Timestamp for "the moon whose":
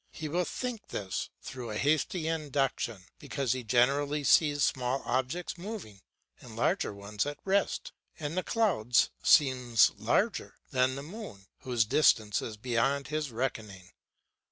10.95-11.85